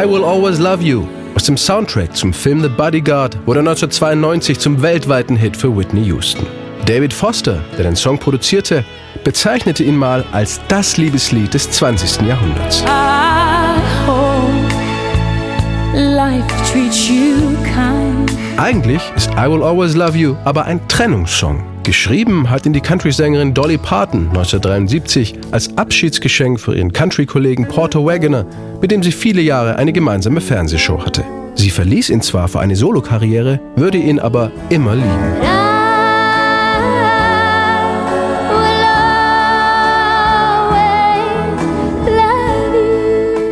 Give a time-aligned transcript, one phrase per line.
[0.00, 5.54] Always Love You aus dem Soundtrack zum Film The Bodyguard wurde 1992 zum weltweiten Hit
[5.54, 6.46] für Whitney Houston.
[6.86, 8.82] David Foster, der den Song produzierte,
[9.24, 12.26] bezeichnete ihn mal als das Liebeslied des 20.
[12.26, 12.82] Jahrhunderts.
[18.56, 21.69] Eigentlich ist I Will Always Love You aber ein Trennungssong.
[21.82, 28.44] Geschrieben hat ihn die Country-Sängerin Dolly Parton 1973 als Abschiedsgeschenk für ihren Country-Kollegen Porter Wagoner,
[28.82, 31.24] mit dem sie viele Jahre eine gemeinsame Fernsehshow hatte.
[31.54, 35.39] Sie verließ ihn zwar für eine Solokarriere, würde ihn aber immer lieben.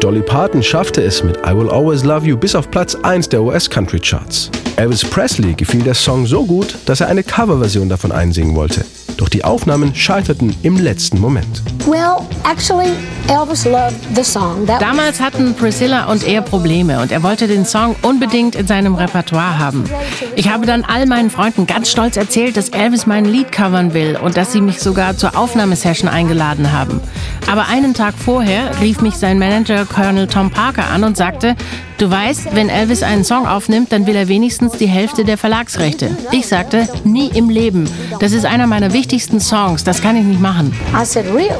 [0.00, 3.42] Dolly Parton schaffte es mit I Will Always Love You bis auf Platz 1 der
[3.42, 4.48] US Country Charts.
[4.76, 8.84] Elvis Presley gefiel der Song so gut, dass er eine Coverversion davon einsingen wollte.
[9.16, 11.62] Doch die Aufnahmen scheiterten im letzten Moment.
[11.84, 12.92] Well, actually,
[13.26, 14.64] Elvis loved the song.
[14.66, 18.94] That Damals hatten Priscilla und er Probleme und er wollte den Song unbedingt in seinem
[18.94, 19.82] Repertoire haben.
[20.36, 24.16] Ich habe dann all meinen Freunden ganz stolz erzählt, dass Elvis mein Lied covern will
[24.22, 27.00] und dass sie mich sogar zur Aufnahmesession eingeladen haben.
[27.50, 31.56] Aber einen Tag vorher rief mich sein Manager Colonel Tom Parker an und sagte,
[31.98, 36.16] Du weißt, wenn Elvis einen Song aufnimmt, dann will er wenigstens die Hälfte der Verlagsrechte.
[36.30, 37.90] Ich sagte, nie im Leben.
[38.20, 39.82] Das ist einer meiner wichtigsten Songs.
[39.82, 40.72] Das kann ich nicht machen.
[40.94, 41.50] I said, really?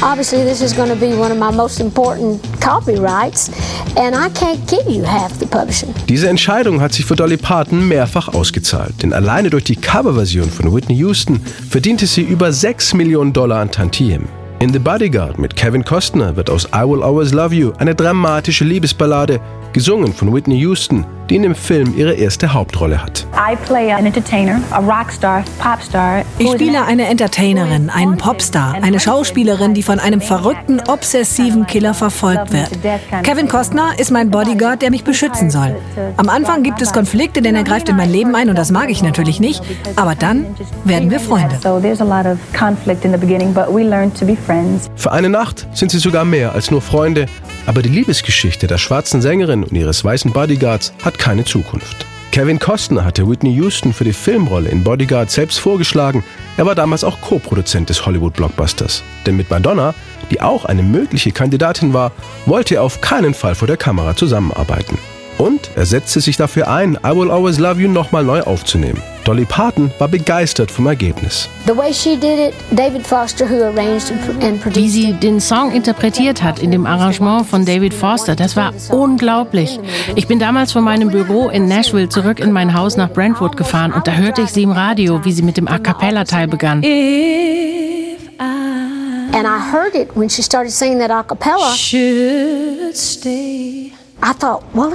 [0.00, 3.50] Obviously, this is going to be one of my most important copyrights,
[3.96, 5.92] and I can't give you half the publishing.
[6.08, 10.72] Diese Entscheidung hat sich für Dolly Parton mehrfach ausgezahlt, denn alleine durch die Coverversion von
[10.72, 14.28] Whitney Houston verdiente sie über 6 Millionen Dollar an Tantiem.
[14.62, 18.62] In The Bodyguard mit Kevin Costner wird aus I Will Always Love You eine dramatische
[18.62, 19.40] Liebesballade,
[19.72, 23.24] gesungen von Whitney Houston, die in dem Film ihre erste Hauptrolle hat.
[26.38, 32.52] Ich spiele eine Entertainerin, einen Popstar, eine Schauspielerin, die von einem verrückten, obsessiven Killer verfolgt
[32.52, 32.68] wird.
[33.22, 35.76] Kevin Costner ist mein Bodyguard, der mich beschützen soll.
[36.16, 38.90] Am Anfang gibt es Konflikte, denn er greift in mein Leben ein und das mag
[38.90, 39.62] ich natürlich nicht.
[39.96, 40.46] Aber dann
[40.84, 41.54] werden wir Freunde.
[44.96, 47.26] Für eine Nacht sind sie sogar mehr als nur Freunde,
[47.66, 52.04] aber die Liebesgeschichte der schwarzen Sängerin und ihres weißen Bodyguards hat keine Zukunft.
[52.32, 56.24] Kevin Costner hatte Whitney Houston für die Filmrolle in Bodyguard selbst vorgeschlagen.
[56.56, 59.02] Er war damals auch Co-Produzent des Hollywood-Blockbusters.
[59.26, 59.94] Denn mit Madonna,
[60.30, 62.12] die auch eine mögliche Kandidatin war,
[62.46, 64.98] wollte er auf keinen Fall vor der Kamera zusammenarbeiten.
[65.38, 69.02] Und er setzte sich dafür ein, I Will Always Love You nochmal neu aufzunehmen.
[69.30, 71.48] Dolly Parton war begeistert vom Ergebnis.
[74.74, 79.78] Wie sie den Song interpretiert hat in dem Arrangement von David Foster, das war unglaublich.
[80.16, 83.92] Ich bin damals von meinem Büro in Nashville zurück in mein Haus nach Brentwood gefahren
[83.92, 86.82] und da hörte ich sie im Radio, wie sie mit dem A cappella Teil begann.
[89.32, 91.72] And I heard it when she started singing that a cappella.
[91.76, 93.92] Should stay.
[94.22, 94.92] I thought, well,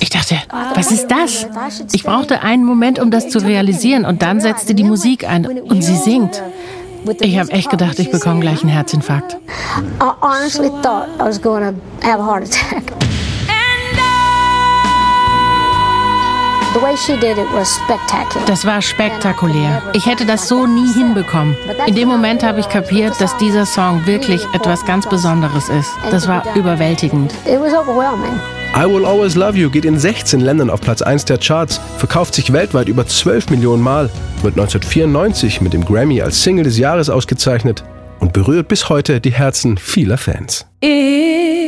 [0.00, 0.36] ich dachte,
[0.74, 1.46] was ist das?
[1.92, 5.82] Ich brauchte einen Moment, um das zu realisieren und dann setzte die Musik ein und
[5.82, 6.42] sie singt.
[7.20, 9.38] Ich habe echt gedacht, ich bekomme gleich einen Herzinfarkt.
[10.00, 12.92] I honestly thought I was going to have a heart attack.
[18.46, 19.82] Das war spektakulär.
[19.94, 21.56] Ich hätte das so nie hinbekommen.
[21.86, 25.90] In dem Moment habe ich kapiert, dass dieser Song wirklich etwas ganz Besonderes ist.
[26.10, 27.32] Das war überwältigend.
[28.76, 32.34] I Will Always Love You geht in 16 Ländern auf Platz 1 der Charts, verkauft
[32.34, 34.10] sich weltweit über 12 Millionen Mal,
[34.42, 37.82] wird 1994 mit dem Grammy als Single des Jahres ausgezeichnet
[38.20, 40.66] und berührt bis heute die Herzen vieler Fans.
[40.84, 41.67] If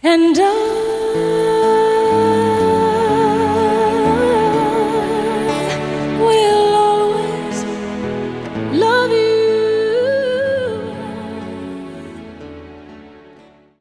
[0.00, 0.97] And I.